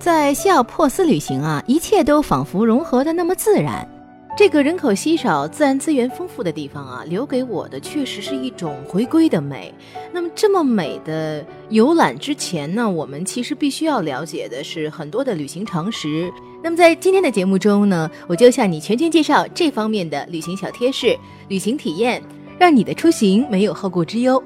[0.00, 3.86] 在西奥珀斯旅行啊，一切都仿佛融合的那么自然。
[4.34, 9.74] 这个人口稀少、自然资源丰富的地方啊，留给我的确实是一种回归的美。
[10.10, 16.32] 那么，这么美的游览之前呢，我们其实必须要了解的是很多的旅行常识。
[16.62, 21.14] 那么，在今天的节目中呢，我就向你全权介绍这方面的旅行小贴士、
[21.48, 22.22] 旅行体验，
[22.58, 24.42] 让你的出行没有后顾之忧。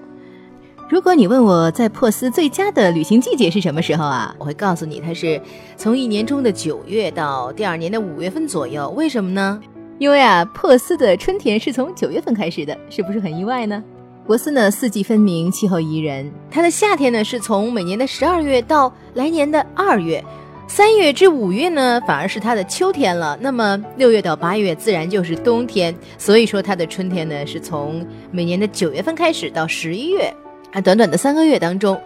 [0.87, 4.35] 如果你问我在珀斯最佳的旅行季节是什么时候啊？
[4.39, 5.41] 我会告诉你，它是
[5.79, 8.91] 从一年中的九月到第二年的五月份左右。
[8.91, 9.59] 为什么呢？
[9.99, 13.83] 因为啊，珀斯的春天是从九月份开始的，是不是很意外呢？
[14.27, 16.31] 珀斯呢，四季分明，气候宜人。
[16.51, 20.23] 它的夏天呢，是从每年的十二月到来年的二月，
[20.69, 23.39] 三月至五月呢，反而是它的秋天了。
[23.41, 25.95] 那么六月到八月自然就是冬天。
[26.19, 30.33] 所以说，它的春天呢，是从每年的九月份开始到十一月。
[30.75, 32.01] 啊，短短的三个月当中，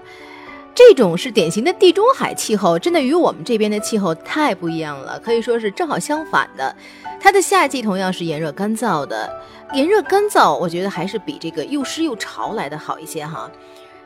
[0.75, 6.77] 这种是典型的地中海气候，真的与我们这边的气候太不一样了，可以说是正好相反的。
[7.19, 9.29] 它的夏季同样是炎热干燥的，
[9.73, 13.51] 炎热干燥，我觉得还是比这个又湿又潮来的好一些哈。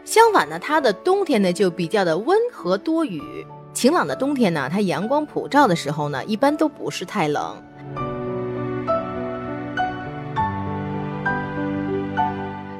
[0.05, 7.61] 相反呢，它的冬天呢就比较的温和多雨，晴朗的冬天呢，它阳光普照的时候呢，一般都不是太冷。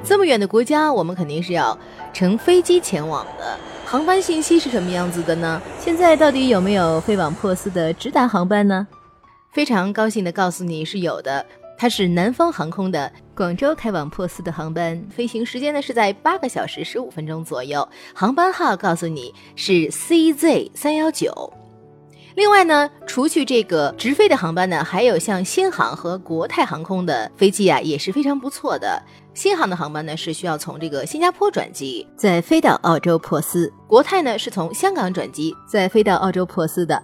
[0.05, 1.77] 这么远的国家，我们肯定是要
[2.11, 3.57] 乘飞机前往的。
[3.85, 5.61] 航班信息是什么样子的呢？
[5.79, 8.85] 现在到底有没有飞往珀斯的直达航班呢？
[9.53, 11.45] 非常高兴的告诉你是有的，
[11.77, 21.53] 它是南方航空的广州开往珀斯的航班，飞行时间呢是在八个小时十五分钟左右，航班号告诉你是 CZ 三幺九。
[22.35, 29.01] 另外呢，除去这个直飞的航班呢，还有像新航和国泰航空的飞机啊，也是非常不错的。
[29.33, 37.01] 新航的航班呢是需要从这个新加坡转机，再飞到澳洲珀斯；国泰呢是从香港转机，再飞到澳洲珀斯的。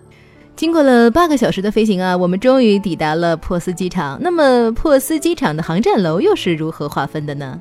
[0.55, 4.19] 经过了八个小时的飞行啊，我们终于抵达了珀斯机场。
[4.21, 7.59] 那么，珀斯机场的航站楼又是如何划分的呢？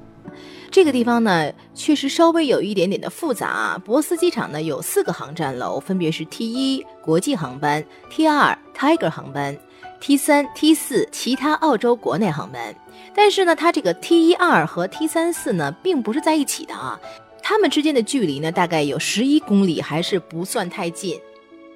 [0.71, 3.83] 这个地方呢，确实稍微有一点点的复杂啊。
[3.83, 9.57] 珀斯机场呢有四个航站楼，分别是 T 一国际航班、T 二 Tiger 航班、
[10.01, 12.75] T 三、T 四其他澳洲国内航班。
[13.15, 16.99] 但是呢，它这个 T 一二和 T 三四呢，并不是在一起的啊。
[17.43, 21.19] 它们之间的距离呢，大概有十一公里，还是不算太近。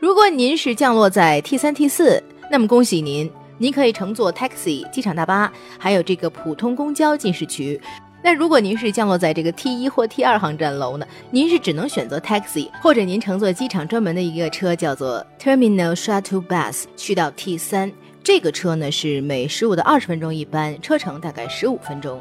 [0.00, 7.80] 如果您是降落在 T 三、T 四，那么恭喜您，您可以乘坐 taxi 机场大巴，还有这个普通公交进市区。
[8.24, 17.90] 那如果您是降落在这个 T 一或 T 二航站楼呢，您是只能选择 taxi，或者您乘坐机场专门的一个车，叫做 Terminal Shuttle Bus，去到 T 三。
[18.24, 22.20] 这个车呢是每十五到二十分钟一班，车程大概十五分钟。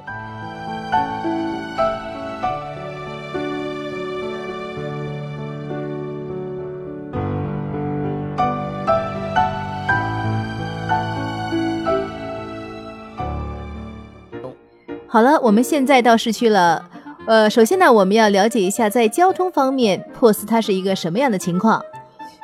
[15.08, 16.90] 好了，我们现在到市区了。
[17.28, 21.84] 呃，首先呢，我们要了解一下在交通方面，珀斯它是一个什么样的情况。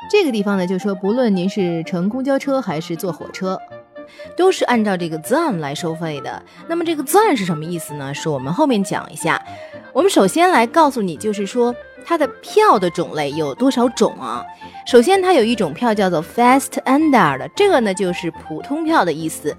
[0.10, 3.60] 这个地方呢，就说不论您是乘公交车还是坐火车，
[4.36, 6.42] 都是按照这个 ZAM 来收费的。
[6.68, 8.14] 那么这个 ZAM 是什么意思呢？
[8.14, 9.42] 是我们后面讲一下。
[9.92, 11.76] 我们首先来告诉你，就是说
[12.06, 14.46] 它的票的种类有多少种啊？
[14.86, 19.56] 首先，它有一种票叫做 Fast Under 的，这个呢就是普通票的意思。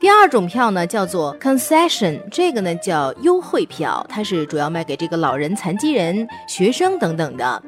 [0.00, 7.62] 第二种票呢叫做 concession，这个呢叫优惠票，它是主要卖给这个老人、残疾人、学生等等的。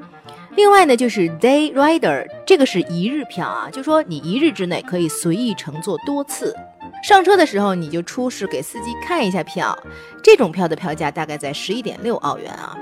[0.56, 6.55] 另外呢就是 day rider，这个是一日票啊，就说你一日之内可以随意乘坐多次。
[7.02, 9.79] 上车的时候你就出示给司机看一下票，
[10.23, 12.76] 这种票的票价大概在十一点六澳元啊。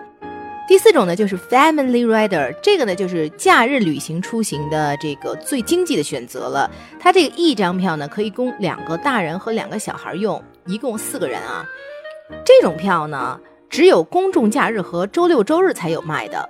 [0.67, 6.70] 第四种呢，就是 family rider，这个呢就是假日旅行出行的这个最经济的选择了。
[6.99, 11.65] 它这个一张票呢，可以供两个大人和两个小孩用，一共四个人啊。
[12.44, 16.49] 这种票呢，只有公众假日和周六周日才有卖的。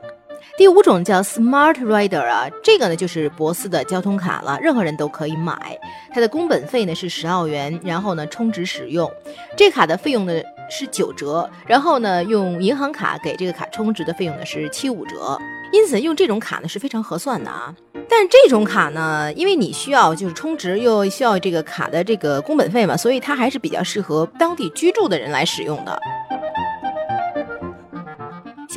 [0.58, 5.78] 第五种叫 Smart Rider 啊，这个呢就是博斯的交通卡了，任何人都可以买。
[6.12, 9.08] 它的工本费呢是十澳元，然后呢充值使用。
[9.56, 10.32] 这卡的费用呢
[10.68, 15.38] 是九折，然后呢用银行卡给这个卡充值的费用呢是七五折。
[15.70, 17.72] 因此用这种卡呢是非常合算的啊。
[18.08, 26.00] 但这种卡呢，因为你需要就是充值，又需要这个卡的这个工本费嘛，所以它还是比较适合当地居住的人来使用的。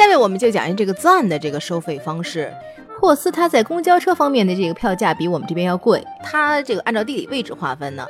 [0.02, 2.52] 下面我们就讲一下这个赞的这个收费方式。
[3.00, 6.04] 珀斯它在公交车方面的这个票价比我们这边要贵。
[6.24, 8.04] 它这个按照地理位置划分呢，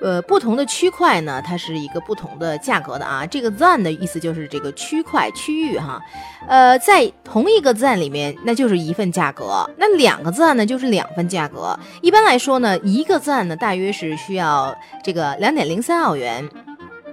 [0.00, 3.26] 呃，不同的区块呢，它是一个不同的价格的啊。
[3.26, 6.00] 这个赞的意思就是这个区块区域哈，
[6.46, 9.68] 呃，在同一个赞里面，那就是一份价格。
[9.76, 11.76] 那两个赞呢，就是两份价格。
[12.00, 14.72] 一般来说呢，一个赞呢，大约是需要
[15.02, 16.48] 这个两点零三澳元。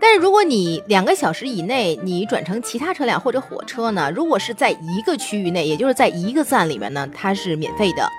[0.02, 4.12] 但是如果你两个小时以内你转乘其他车辆或者火车呢？
[4.14, 8.10] 如果是在一个区域内，也就是在一个站里面呢，它是免费的。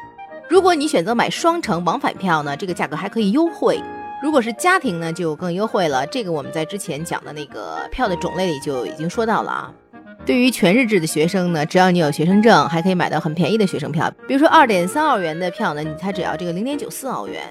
[0.49, 3.83] 如果你选择买双程往返票呢，这个价格还可以优惠。
[4.23, 6.07] 如果是家庭呢，就更优惠了。
[6.07, 9.75] 这个我们在之前讲的那个票的种类里就已经说到了啊。
[10.25, 17.43] 对于全日制的学生呢，只要你有学生证，还可以买到很便宜的学生票，比如说二点三澳元的票呢，你才只要这个零点九四澳元。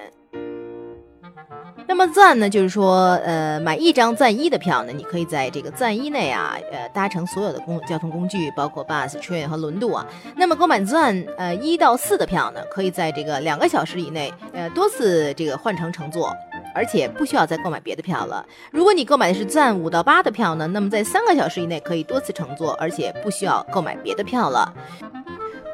[1.88, 10.06] 那么钻呢，就是说，呃，买一张赞一的票呢，你可以在这个赞一内啊，呃，搭乘所有的公交通工具，包括 bus、train 和轮渡啊。
[10.36, 16.34] 那么购买赞呃一到四的票呢，可以在这个两个小时以内，呃，多次这个换乘乘坐，
[16.74, 18.46] 而且不需要再购买别的票了。
[18.72, 24.74] 如果你购买的是赞五到八的票呢，那么在三个小时以内可以多次乘坐，而且不需要购买别的票了。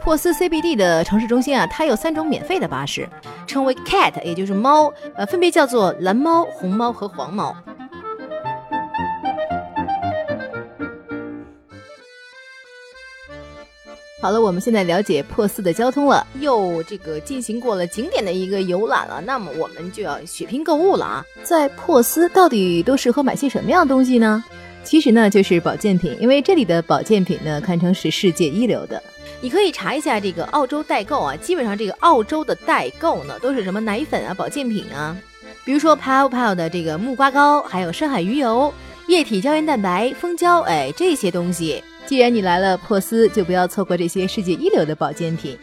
[0.07, 3.09] 珀斯 CBD 的城市中心啊，它有三种免费的巴士，
[3.45, 7.53] 称为 Cat，也就是猫，呃，分别叫做蓝猫、红猫和黄猫。
[14.21, 21.25] 好了，我们现在了解珀斯的交通了，又这个进行过了景点的一个游览了，那么我们就要血拼购物了啊！
[21.43, 24.41] 在珀斯到底都适合买些什么样的东西呢？
[24.85, 29.03] 其实呢，就是保健品，因为这里的保健品呢，堪称是世界一流的。
[29.39, 35.15] 你可以查一下这个澳洲代购啊，基本上这个澳洲的代购呢，都是什么奶粉啊、保健品啊，
[35.63, 38.73] 比如说 Pau Pau 的这个木瓜膏，还有深海鱼油、
[39.07, 41.83] 液体胶原蛋白、蜂胶，哎，这些东西。
[42.07, 45.57] 既然你来了珀斯，就不要错过这些世界一流的保健品。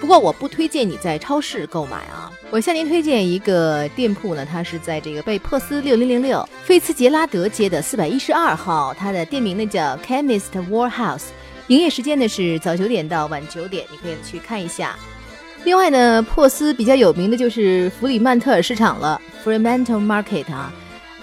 [0.00, 11.24] 不过我不推荐你在超市购买啊，我向您推荐一个店铺呢，它是在这个贝珀斯六零零六菲茨杰拉德街的四百一十二号，它的店名呢叫 Chemist Warehouse。
[11.68, 14.96] 营业时间呢是早九点到晚九点，你可以去看一下。
[15.64, 20.72] 另外呢，珀斯比较有名的就是弗里曼特尔市场了 （Fremantle Market） 啊。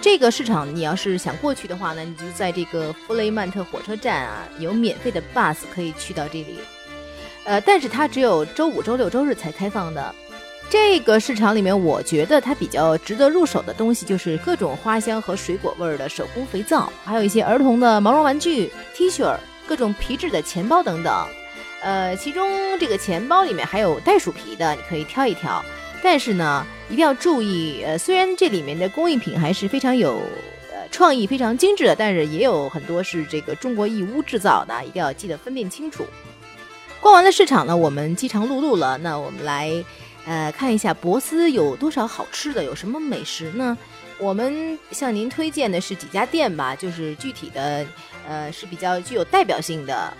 [0.00, 6.58] 这个市场你要是想过去的话呢，你就在这个弗雷曼特火车站啊，有免费的 bus 可以去到这里。
[7.42, 10.14] 呃，但是它只有周五、周六、周日才开放的。
[10.70, 19.36] 这个市场里面，我觉得它比较值得入手的东西就是各种花香和水果味儿的手工肥皂，还有一些儿童的毛绒玩具、T 恤。
[19.66, 21.26] 各种皮质的钱包等等，
[21.82, 25.64] 呃，其中这个钱包里面还有袋鼠皮的，你可以挑一挑。
[26.02, 30.20] 但是呢，一定要注意，呃，虽然这里面的工艺品还是非常有
[30.70, 36.06] 呃创意、非常精致的，但是也有很多是这个中国义乌制造的，一定要记得分辨清楚。
[37.00, 39.72] 逛完了市场呢，我们饥肠辘辘了，那我们来
[40.26, 43.76] 呃看一下博斯有多少好吃的，有什么美食呢？
[44.18, 47.84] 我们向您推荐的是几家店吧，就是具体的。
[48.26, 50.12] 呃，是比较具有代表性的。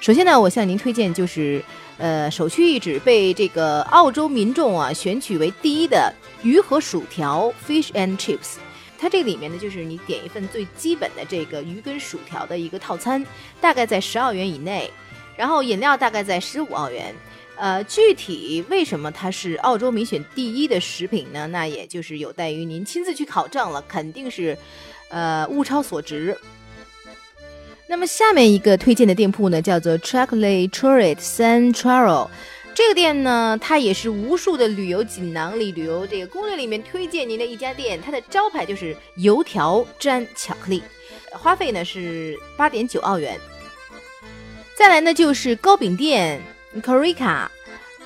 [0.00, 1.64] 首先呢，我向您推荐就是，
[1.98, 8.56] 呃，首屈一指被这个澳洲民众啊选取为第一的鱼和薯条 （Fish and Chips）。
[8.98, 13.24] 它这里面呢，就是你点一份最基本的这个鱼跟薯条的一个套餐，
[13.60, 14.90] 大概在十澳元以内，
[15.36, 17.14] 然后饮料大概在十五澳元。
[17.56, 21.46] 呃，具体为什么它是澳洲民选第一的食品呢？
[21.46, 24.58] 那也就是有待于您亲自去考证了，肯定是，
[25.08, 26.36] 呃，物超所值。
[27.86, 32.28] 那么下面一个推荐的店铺呢，叫做 Chocolate Turret Central。
[32.74, 38.00] 这个店呢，它也是无数的旅游锦囊里、旅游这个攻略里面推荐您的一家店。
[38.00, 40.82] 它的招牌就是油条沾巧克力，
[41.30, 43.38] 花费呢是八点九澳元。
[44.74, 46.40] 再来呢就是糕饼店
[46.82, 47.46] Corica。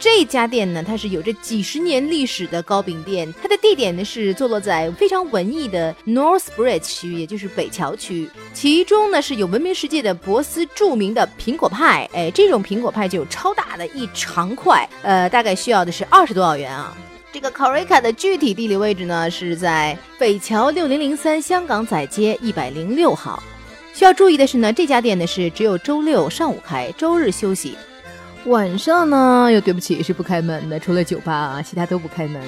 [0.01, 3.33] 这家店呢，它是有着几十年历史的糕饼店。
[3.43, 8.31] 它的地点呢是坐落在非常文艺的 North Bridge 区，也就是北桥区。
[8.55, 12.09] 其中呢是有闻名世界的博斯著名的苹果派。
[12.13, 16.97] 哎，这种苹果派就有超大的一长块，呃，大概需要的是二十多澳元啊。
[17.33, 23.43] 这个 Corica 的具体地理位置呢是在北桥六零零三香港仔街一百零六号。
[23.93, 27.77] 需要注意的是呢，这家店呢是只有周六上午开，周日休息。
[28.47, 32.43] 晚上呢，又对不起是不开门的，除了酒吧啊，其他都不开门。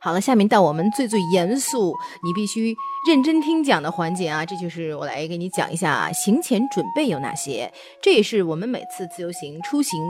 [0.00, 2.74] 好了，下面到我们最最严肃，你必须
[3.06, 4.44] 认真听讲的环节啊！
[4.44, 10.00] 这就是我来给你讲一下行前准备有哪些，这也是我们每次自由行出行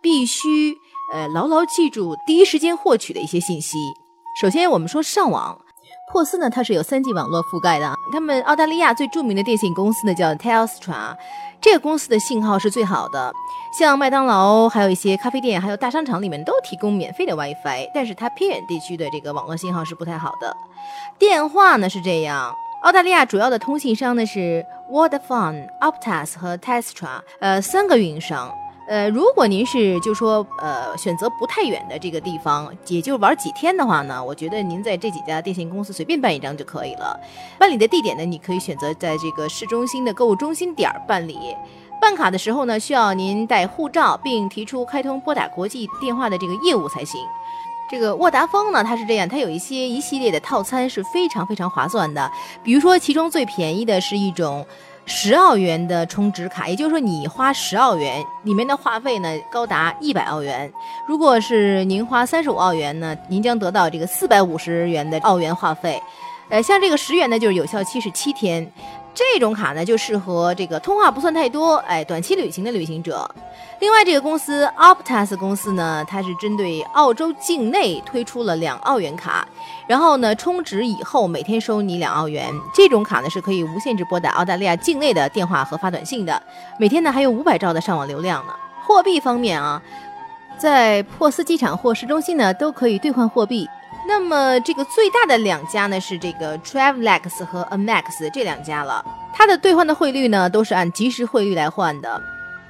[0.00, 0.76] 必须
[1.12, 3.76] 呃牢牢记住、第一时间获取的一些信息。
[4.34, 5.60] 首先，我们说上网，
[6.10, 11.14] 珀斯呢它是有三 G 网络覆盖的，他们澳大利亚最著名的电信公司呢叫 Telstra。
[11.60, 13.32] 这个公司的信号是最好的，
[13.78, 20.56] 像麦当劳，还有一些咖啡店，还有大商场里面都提供免费的 WiFi，但是它偏远地区的这个网络信号是不太好的。
[21.18, 28.50] 电话呢是这样，澳大利亚主要的通信商呢是 Vodafone、Optus 和 Telstra，呃，三个运营商。
[28.92, 37.18] 呃，如果您是就说呃选择不太远的这个地方，也就玩几天的话呢，我觉得您在这几家电信公司随便办一张就可以了。
[37.58, 41.38] 办理的地点呢，你可以选择在这个市中心的购物中心点儿办理。
[42.02, 47.18] 办卡的时候呢，需要您带护照，并提出开通拨打国际电话的这个业务才行。
[47.90, 52.30] 这个沃达丰呢，它是这样，它有一些一系列的套餐是非常非常划算的，
[52.62, 54.66] 比如说其中最便宜的是一种。
[55.04, 60.72] 十澳元的充值卡，也就是说你花十澳元，里面的话费呢高达一百澳元。
[61.06, 66.00] 如果是您花三十五澳元呢，您将得到这个四百五十元的澳元话费。
[66.48, 68.70] 呃，像这个十元呢，就是有效期是七天。
[69.14, 73.30] 这种卡呢，就适合这个通话不算太多，哎，短期旅行的旅行者。
[73.80, 79.46] 另外，这个公司 Optus 公司呢，它是针对澳洲境内推出了两澳元卡，
[79.86, 82.50] 然后呢，充值以后每天收你两澳元。
[82.72, 86.40] 这种卡呢，是可以无限制拨打澳大利亚境内的电话和发短信的，
[86.78, 88.52] 每天呢还有五百兆的上网流量呢。
[88.86, 89.82] 货币方面啊，
[90.56, 93.68] 在珀斯机场或市中心呢，都可以兑换货币。
[94.06, 102.22] 那么这个最大的两家呢是这个 Travelex 和 Amex 这两家了，它的兑换的汇率呢都是按即时汇率来换的。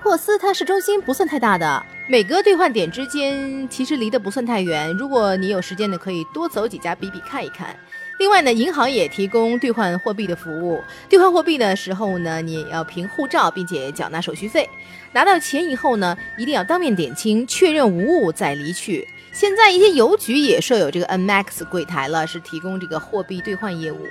[0.03, 4.91] 珀斯它市中心不算太大的，每个兑换点之间其实离得不算太远。
[4.95, 7.75] 如果你有时间呢，可以多走几家比比看一看。
[8.19, 10.83] 另外呢，银行也提供兑换货币的服务。
[11.09, 14.69] 兑换货币的时候呢，你要凭护照，并且缴纳手续费。
[15.13, 19.07] 拿到钱以后呢，一定要当面点清，确认无误再离去。
[19.33, 24.07] 现在一些邮局也设有这个 N Max 柜台了，是提供这个货币兑换业务。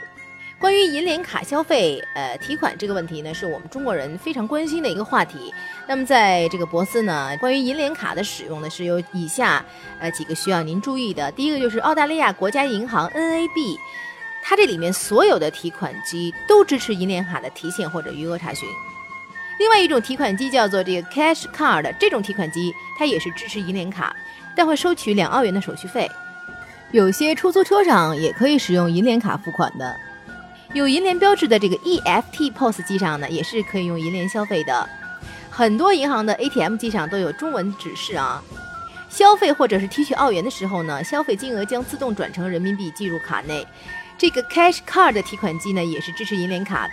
[0.59, 5.53] 关于银联卡消费，呃，提款这个问题呢，是我们中国人非常关心的一个话题。
[5.87, 9.63] 那么在这个博斯呢，关于银联卡的使用呢，是有以下
[9.99, 11.31] 呃几个需要您注意的。
[11.31, 13.77] 第一个就是澳大利亚国家银行 NAB，
[14.43, 18.67] 它这里面所有的提款机都支持银联卡的提现或者余额查询。
[19.59, 24.15] 另外一种提款机叫做这个 Cash Card，这种提款机它也是支持银联卡。
[24.55, 26.09] 但会收取两澳元的手续费，
[26.91, 29.95] 有些出租车上也可以使用银联卡付款的。
[30.73, 34.89] 有银联标志的这个 EFT POS 机上呢，也是可以用银联消费的。
[35.49, 38.41] 很多银行的 ATM 机上都有中文指示啊。
[39.09, 43.67] 消费或者是提取澳元的时候呢，消费金额将自动转成人民币计入卡内。
[44.17, 46.89] 这个 Cash Card 的提款机呢，也是支持银联卡。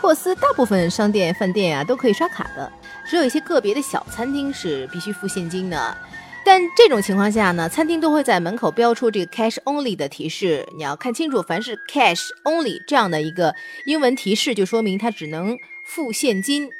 [0.00, 2.70] 珀斯大部分商店、饭店啊都可以刷卡的，
[3.04, 5.96] 只有一些个别的小餐厅是必须付现金的。
[6.44, 13.54] 但这种情况下呢，餐厅都会在门口标出这个 cash only 的提示，你要看清楚，凡是 cash only 这样的一个
[13.84, 16.70] 英文提示，就说明它只能付现金。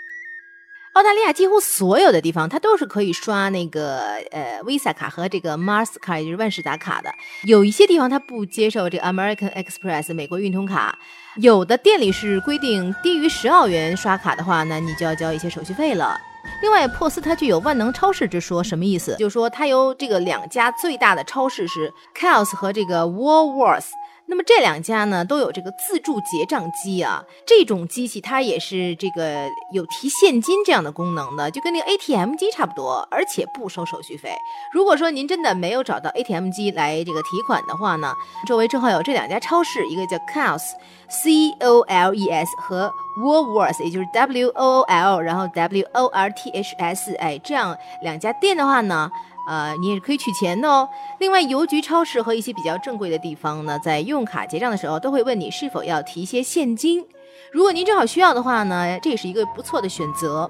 [0.95, 4.01] 澳大利亚几乎所有的地方，它都是可以刷那个
[4.33, 7.15] 呃 Visa 卡和这个 Mastercard，也就是万事达卡的。
[7.45, 10.99] 有一些地方它不接受这个 American Express 美国运通卡，
[11.37, 16.21] 有的店里是规定低于十澳元刷卡的话呢，你就要交一些手续费了。
[16.63, 19.17] 另外，珀斯它具有万能超市之说，什么意思？
[19.19, 23.91] 就是说它有这个两家最大的超市是 Kels 和这个 Woolworths。
[24.31, 34.31] 那么这两家呢都有这个自助结账机啊，这种机器它也是这个有提现金这样的功能的，就跟那个 ATM 机差不多，而且不收手续费。
[34.73, 38.15] 如果说您真的没有找到 ATM 机来这个提款的话呢，
[38.47, 40.77] 周围正好有这两家超市，一个叫 c o l s
[41.09, 44.07] C O L E S 和 w o l w o r t h 也就是
[44.13, 49.11] W O O L，然后 W O R T H S，哎，这样两家店的话呢。
[49.51, 50.89] 呃，你也可以取钱的哦。
[51.19, 57.05] 另外，邮局、超市和一些比较正规的地方呢，在用卡结账的时候，都会问你是否要提一些现金。
[57.51, 60.49] 如果您正好需要的话呢，这也是一个不错的选择。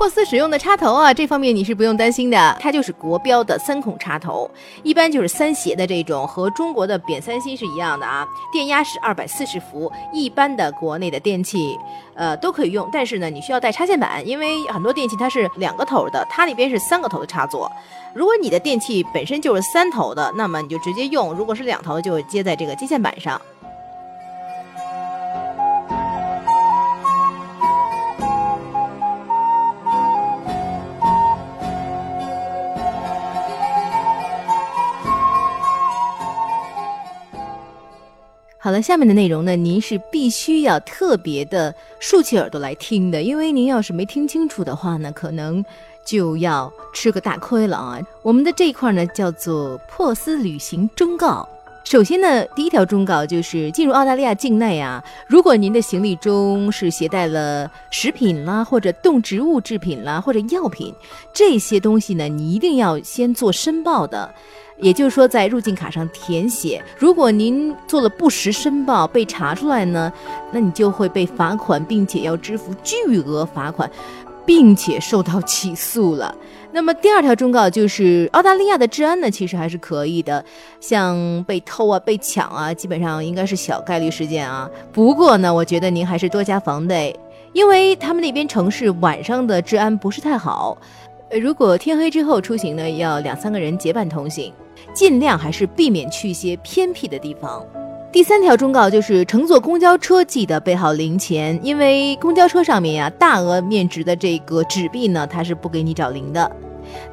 [0.00, 4.50] 珀斯使用的插头啊，这方面你是不用担心的，它就是国标的三孔插头，
[4.82, 8.26] 一般就是三斜的这种，和中国的扁三芯是一样的啊。
[8.50, 11.78] 电压是二百四十伏，一般的国内的电器，
[12.14, 17.70] 呃都可以用，但是呢，你需要带插线板，因为很多电器它是两个头的，它那边是三个头的插座。
[18.14, 23.38] 如果你的电器本身就是三头的，那么你就直接用；如果是两头，就接在这个接线板上。
[38.62, 45.64] 好了，下面的内容呢，您是必须要特别的竖起耳朵来听的，因为您要是没听清楚的话呢，可能
[46.04, 47.98] 就要吃个大亏了啊。
[48.20, 51.48] 我们的这一块呢，叫做珀斯旅行忠告。
[51.90, 60.94] 首先呢，第一条忠告就是进入澳大利亚境内啊，如果您的行李中是携带了食品啦，或者动植物制品啦，或者药品
[61.32, 64.32] 这些东西呢，你一定要先做申报的。
[64.78, 70.12] 也就是说，在入境卡上填写，如果您做了不实申报被查出来呢，
[70.52, 73.90] 那你就会被罚款，并且要支付巨额罚款，
[74.46, 76.32] 并且受到起诉了。
[76.72, 80.44] 那么第二条忠告就是，澳大利亚的治安呢，其实还是可以的，
[80.80, 84.70] 像被偷啊、被抢啊，基本上应该是小概率事件啊。
[84.92, 87.14] 不过呢，我觉得您还是多加防备，
[87.52, 90.78] 因为他们那边城市晚上的治安不是太好。
[91.40, 94.52] 如果天黑之后出行呢，要两三个人结伴同行。
[94.94, 97.64] 尽量还是避免去一些偏僻的地方。
[98.12, 106.50] 第三条忠告就是，乘坐公交车记得备好零钱，因为公交车上面呀，大额面值的这个纸币呢，它是不给你找零的。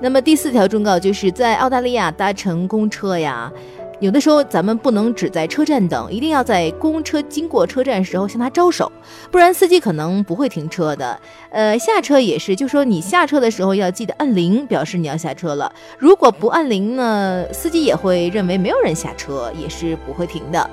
[0.02, 3.52] 那么第四条忠告就是在澳大利亚搭乘公车呀。
[4.00, 8.92] 有的时候咱们不能只在车站等，一定要在公车经过车站时候向他招手，
[9.32, 11.20] 不然司机可能不会停车的。
[11.50, 15.72] 呃，下车也是，就说你下车的时候要记得按铃，表示你要下车了。
[15.98, 20.70] 如果不按铃呢，司机也会认为没有人下车，也是不会停的。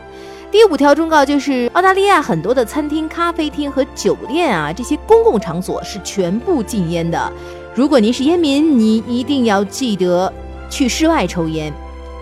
[0.55, 7.33] 第五条忠告就是，澳大利亚很多的餐厅、咖啡厅和酒店啊，这些公共场所是全部禁烟的。
[7.75, 10.33] 如果您是烟民，你一定要记得
[10.71, 11.73] 去室外抽烟。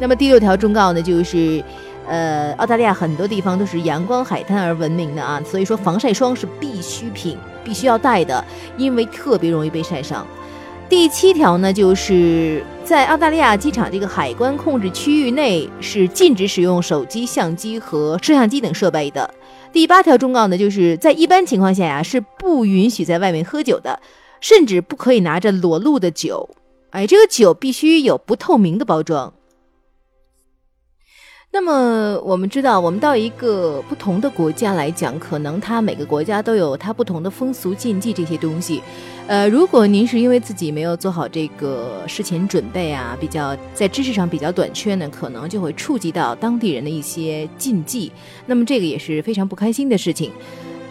[0.01, 1.63] 那么第六条忠告呢，就是，
[2.07, 8.43] 呃，澳大利亚很多地方都是阳光海滩而闻名的啊，所以说防晒霜是必需品，必须要带的，
[8.79, 10.27] 因为特别容易被晒伤。
[10.93, 19.33] 第七条呢，就是在澳大利亚机场这个海关控制区域内是禁止使用手机、相机和摄像机等设备的。
[19.73, 23.99] 第八条忠告呢，就是在一般情况下呀，是不允许在外面喝酒的，
[24.43, 26.51] 甚至不可以拿着裸露的酒，
[26.91, 29.33] 哎，这个酒必须有不透明的包装。
[31.55, 38.81] 那么我们知道，我们到一个不同的国家来讲，可能它每个国家都有它不同的风俗禁忌这些东西。
[39.27, 48.11] 呃，如果您是因为自己没有做好这个事前准备啊，比较在知识上比较短缺呢，可能就会触及到当地人的一些禁忌。
[48.47, 50.33] 那么这个也是非常不开心的事情。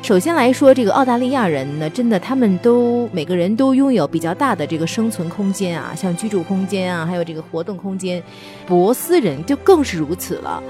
[0.01, 8.21] 首先来说，这个澳大利亚人呢，真的他们都每个人都拥有比较大的这个生存空间啊，像居住空间啊，还有这个活动空间。
[8.65, 10.61] 博斯人就更是如此了，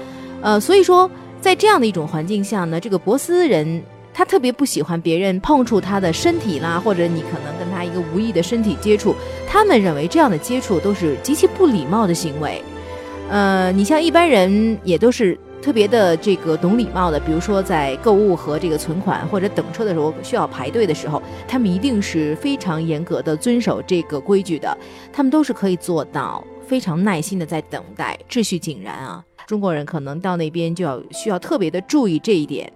[0.42, 9.16] 呃，所以说在这样的一种环境下呢，这个博斯人他特别不喜欢别人碰触他的身体啦，或者你可能跟他一个无意的身体接触，
[9.48, 12.62] 他们认为这样的接触都是极其不礼貌的行为。
[13.30, 15.36] 呃，你像一般人也都是。
[15.62, 24.76] 特别的这个懂礼貌的，比如说在购物和这个存款或者等车的时候需要排队的时候，他们一定是非常严格的遵守这个规矩的。
[25.12, 29.24] 他们都是可以做到非常耐心的在等待，秩序井然啊。
[29.46, 32.70] 中国人可能到那边就要需要特别的注意这一点。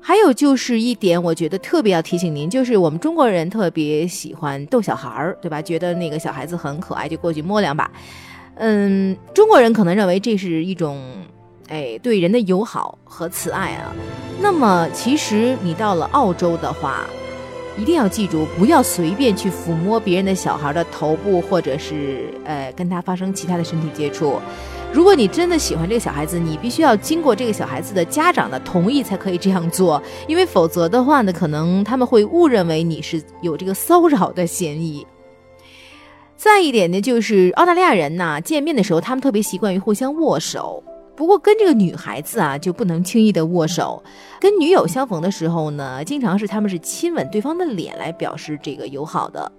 [0.00, 5.60] 还有就是一点，我觉得特别要提醒您，就是我们中国人特别喜欢逗小孩儿，对吧？
[5.60, 7.90] 觉得那个小孩子很可爱，就过去摸两把。
[8.54, 10.96] 嗯，中国人可能认为这是一种。
[11.70, 13.94] 哎，对人的友好和慈爱啊，
[14.40, 17.06] 那么其实你到了澳洲的话，
[17.78, 24.40] 一定要记住，不要随便去抚摸别人的小孩的头部，或者是呃跟他发生其他的身体接触。
[24.92, 35.06] 如果你真的喜欢这个小孩子，你必须要经过这个小孩子的家长的同意才可以这样做，因为否则的话呢，可能他们会误认为你是有这个骚扰的嫌疑。
[36.36, 40.82] 再一点呢，就是澳大利亚人呐，见面的时候他们特别习惯于互相握手。
[41.20, 44.02] 不过跟这个女孩子啊，就不能轻易的握手。
[44.40, 49.52] 跟女友相逢的时候呢，经常是他们是亲吻对方的脸来表示这个友好的。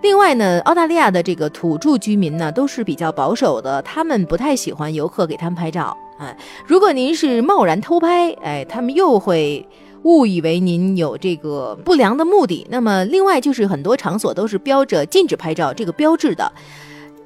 [0.00, 5.96] 另外呢，澳大利亚的这个土著居民呢，都是比较保守的，他们不太喜欢游客给他们拍照。
[6.20, 9.66] 哎，如果您是贸然偷拍，哎，他们又会
[10.04, 12.64] 误以为您有这个不良的目的。
[12.70, 16.52] 那么，另外就是很多场所都是标着禁止拍照这个标志的，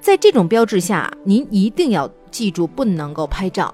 [0.01, 3.73] 在这种标志下，您一定要记住不能够拍照。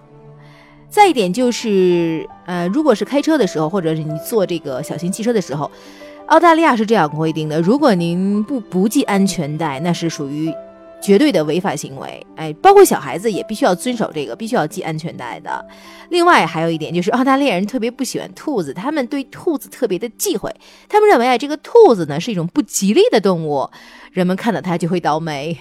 [0.91, 5.71] 再一点就是，呃，如果是开车的时候，或者是你坐这个小型汽车的时候，
[6.27, 10.53] 澳大利亚是这样规定的：如果您不不系安全带，那是属于
[11.01, 12.27] 绝对的违法行为。
[12.37, 15.65] 哎，包括小孩子也必须要遵守这个，必须要系安全带的。
[16.11, 20.55] 另外还有一点就是，澳大利亚人特别不喜欢兔子，他们对兔子特别的忌讳，
[20.89, 23.71] 他们认为啊，这个兔子呢是一种不吉利的动物，
[24.13, 25.57] 人们看到它就会倒霉。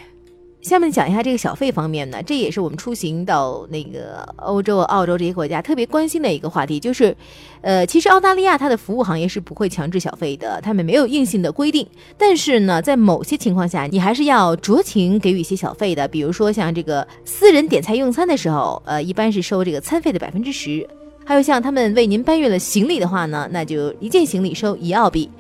[0.62, 7.16] 下面讲一下这个小费方面呢，这也是我们出行到那个欧洲、澳洲这些国家特别关心的一个话题，就是，
[7.62, 20.86] 呃，其实澳大利亚它的服务行业是不会强制小费的，他们没有硬性的规定，但是呢，在某些情况下，你还是要酌情给予一些小费的，比如说像这个私人点菜用餐的时候，呃，一般是收这个餐费的百分之十，
[21.26, 25.32] 还有像他们为您搬运了行李的话呢，那就一件行李收一澳币，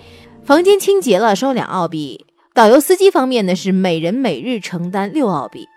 [0.46, 2.26] 房间清洁了收两澳币。
[2.60, 5.70] 导游司机方面呢，是每人每日承担六澳币。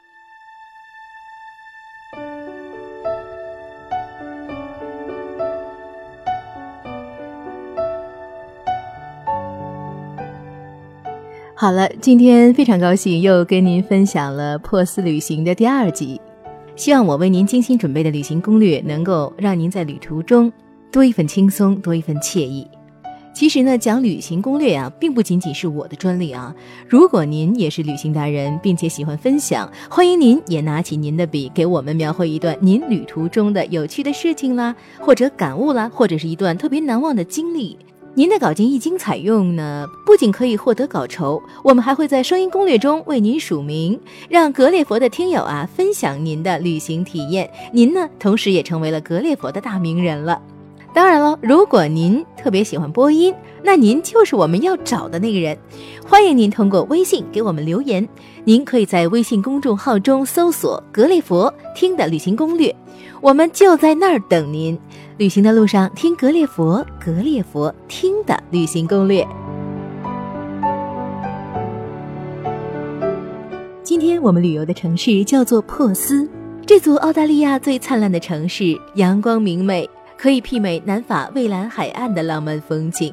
[11.54, 16.20] 好了，今天非常高兴又跟您分享了珀斯旅行的第二集，
[16.74, 20.52] 希望我为您精心准备的旅行攻略能够让您在旅途中
[20.90, 22.66] 多一份轻松，多一份惬意。
[23.34, 26.54] 其实呢，讲旅行攻略啊，并不仅仅是我的专利啊。
[26.86, 37.76] 如果您也是旅行达人，并且喜欢分享，欢迎您也拿起您的笔，给我们描绘一段您旅途中的有趣的事情啦，或者感悟啦，或者是一段特别难忘的经历。
[38.14, 47.50] 您的稿件一经采用呢，不仅可以获得稿酬，我们还会在声音攻略中为您署名，让格列佛的听友啊分享您的旅行体验。
[47.72, 50.38] 您呢，同时也成为了格列佛的大名人了。
[50.94, 55.56] 当然了，如果您特别喜欢播音，那您就是我们要找的那个人。
[56.06, 58.06] 欢迎您通过微信给我们留言。
[58.44, 62.74] 您可以在微信公众号中搜索“格列佛听的旅行攻略”，
[63.22, 64.78] 我们就在那儿等您。
[65.16, 69.26] 旅行的路上听格列佛，格列佛听的旅行攻略。
[73.82, 76.28] 今天我们旅游的城市叫做珀斯，
[76.66, 79.88] 这座澳大利亚最灿烂的城市，阳光明媚。
[80.22, 83.12] 可以媲美南法蔚蓝海岸的浪漫风景，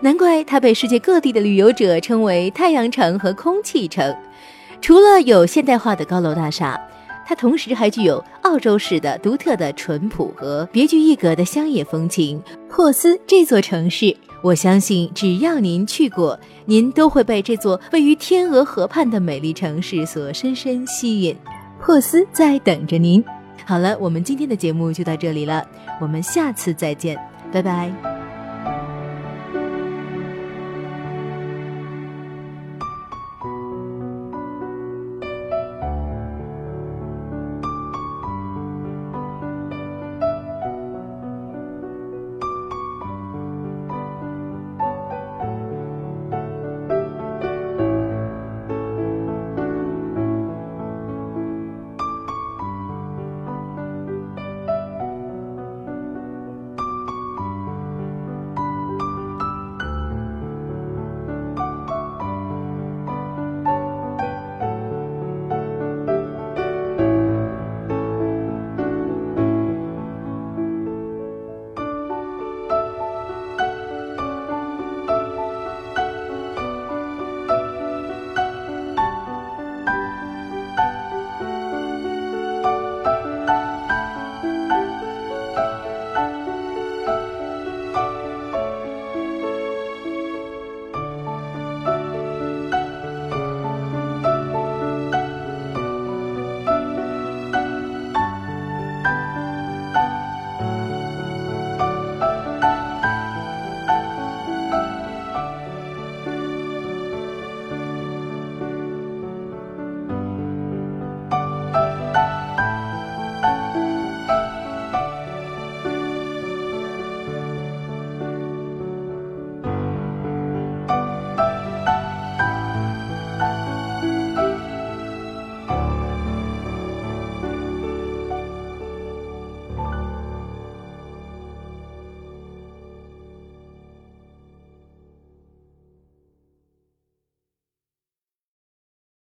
[0.00, 4.12] 难怪它被世界各地的旅游者称为“太阳城”和“空气城”。
[4.82, 6.76] 除了有现代化的高楼大厦，
[7.24, 12.42] 它同时还具有澳洲式的独特的淳朴和别具一格的乡野风情。
[12.68, 21.36] 珀斯这座城市，我相信只要您去过，您都会被这座位于天鹅河畔的美丽城市所深深吸引。
[21.80, 23.24] 珀斯在等着您。
[23.64, 25.64] 好了，我们今天的节目就到这里了，
[26.00, 27.18] 我们下次再见，
[27.52, 28.17] 拜拜。